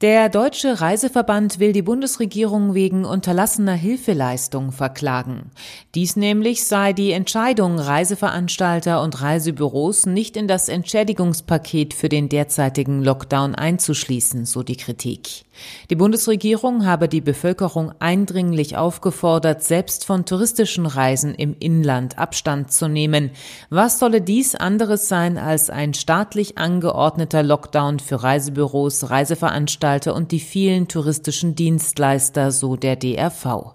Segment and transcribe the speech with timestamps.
[0.00, 5.50] Der Deutsche Reiseverband will die Bundesregierung wegen unterlassener Hilfeleistung verklagen.
[5.94, 13.04] Dies nämlich sei die Entscheidung, Reiseveranstalter und Reisebüros nicht in das Entschädigungspaket für den derzeitigen
[13.04, 15.44] Lockdown einzuschließen, so die Kritik.
[15.90, 22.88] Die Bundesregierung habe die Bevölkerung eindringlich aufgefordert, selbst von touristischen Reisen im Inland Abstand zu
[22.88, 23.32] nehmen.
[23.68, 30.30] Was solle dies anderes sein als ein staatlich angeordneter Lockdown für Reisebüros, Reiseveranstalter Veranstalter und
[30.30, 33.74] die vielen touristischen Dienstleister, so der DRV.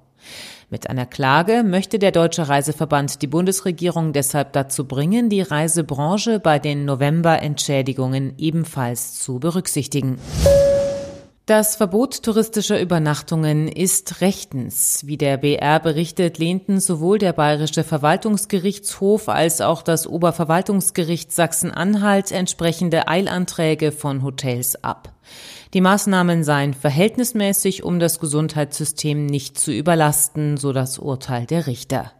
[0.69, 6.57] Mit einer Klage möchte der Deutsche Reiseverband die Bundesregierung deshalb dazu bringen, die Reisebranche bei
[6.57, 10.17] den November-Entschädigungen ebenfalls zu berücksichtigen.
[11.45, 15.05] Das Verbot touristischer Übernachtungen ist rechtens.
[15.05, 23.07] Wie der BR berichtet, lehnten sowohl der Bayerische Verwaltungsgerichtshof als auch das Oberverwaltungsgericht Sachsen-Anhalt entsprechende
[23.07, 25.13] Eilanträge von Hotels ab.
[25.75, 32.11] Die Maßnahmen seien verhältnismäßig, um das Gesundheitssystem nicht zu überlasten, so das Urteil der Richter.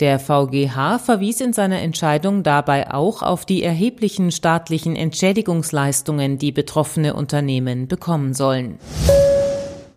[0.00, 7.14] Der VGH verwies in seiner Entscheidung dabei auch auf die erheblichen staatlichen Entschädigungsleistungen, die betroffene
[7.14, 8.78] Unternehmen bekommen sollen.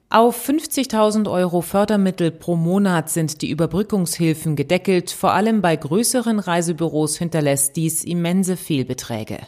[0.10, 5.12] Auf 50.000 Euro Fördermittel pro Monat sind die Überbrückungshilfen gedeckelt.
[5.12, 9.40] Vor allem bei größeren Reisebüros hinterlässt dies immense Fehlbeträge.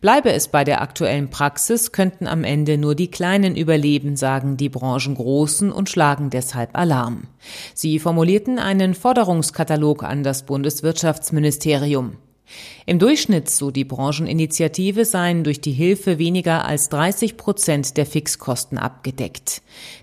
[0.00, 4.68] Bleibe es bei der aktuellen Praxis, könnten am Ende nur die Kleinen überleben, sagen die
[4.68, 7.24] Branchengroßen und schlagen deshalb Alarm.
[7.74, 12.16] Sie formulierten einen Forderungskatalog an das Bundeswirtschaftsministerium.
[12.86, 18.78] Im Durchschnitt, so die Brancheninitiative, seien durch die Hilfe weniger als 30 Prozent der Fixkosten
[18.78, 19.60] abgedeckt.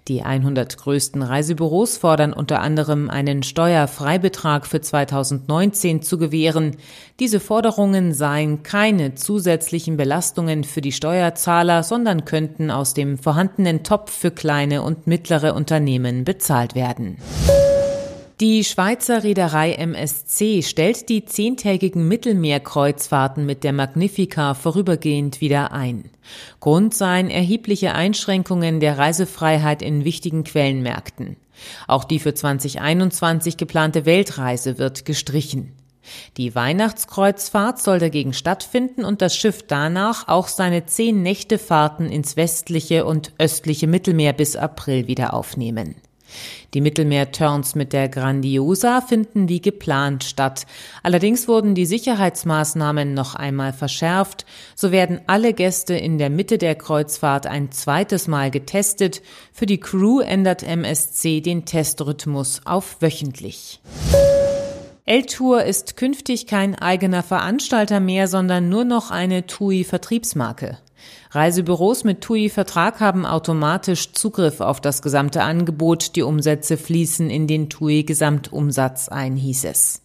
[0.08, 6.78] Die 100 größten Reisebüros fordern unter anderem einen Steuerfreibetrag für 2019 zu gewähren.
[7.20, 14.12] Diese Forderungen seien keine zusätzlichen Belastungen für die Steuerzahler, sondern könnten aus dem vorhandenen Topf
[14.12, 17.18] für kleine und mittlere Unternehmen bezahlt werden.
[18.42, 26.10] Die Schweizer Reederei MSC stellt die zehntägigen Mittelmeerkreuzfahrten mit der Magnifica vorübergehend wieder ein.
[26.60, 31.38] Grund seien erhebliche Einschränkungen der Reisefreiheit in wichtigen Quellenmärkten.
[31.88, 35.72] Auch die für 2021 geplante Weltreise wird gestrichen.
[36.36, 43.06] Die Weihnachtskreuzfahrt soll dagegen stattfinden und das Schiff danach auch seine zehn Nächtefahrten ins westliche
[43.06, 45.96] und östliche Mittelmeer bis April wieder aufnehmen.
[46.74, 50.66] Die Mittelmeer-Turns mit der Grandiosa finden wie geplant statt.
[51.04, 54.46] Allerdings wurden die Sicherheitsmaßnahmen noch einmal verschärft.
[54.76, 59.22] So werden alle Gäste in der Mitte der Kreuzfahrt ein zweites Mal getestet.
[59.54, 63.80] Für die Crew ändert MSC den Testrhythmus auf wöchentlich.
[65.08, 70.80] L-Tour ist künftig kein eigener Veranstalter mehr, sondern nur noch eine TUI-Vertriebsmarke.
[71.30, 76.16] Reisebüros mit TUI-Vertrag haben automatisch Zugriff auf das gesamte Angebot.
[76.16, 80.02] Die Umsätze fließen in den TUI-Gesamtumsatz ein, hieß es.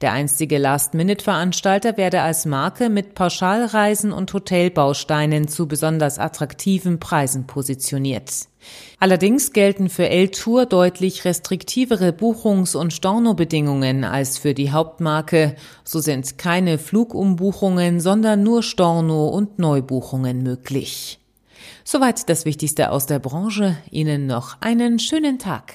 [0.00, 8.48] Der einstige Last-Minute-Veranstalter werde als Marke mit Pauschalreisen und Hotelbausteinen zu besonders attraktiven Preisen positioniert.
[8.98, 15.56] Allerdings gelten für L-Tour deutlich restriktivere Buchungs- und Stornobedingungen als für die Hauptmarke.
[15.84, 21.18] So sind keine Flugumbuchungen, sondern nur Storno- und Neubuchungen möglich.
[21.84, 23.76] Soweit das Wichtigste aus der Branche.
[23.90, 25.74] Ihnen noch einen schönen Tag.